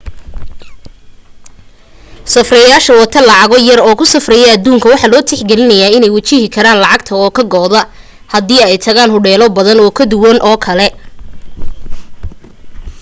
[2.33, 6.81] safrayaasha wata lacago yar oo ku safraya aduunka waxa loo tix geliyaa iney wajihi karaan
[6.83, 7.81] lacagta oo ka go'da
[8.33, 10.95] haddii ay tagaan hodheelo badan oo kuwan oo kale ah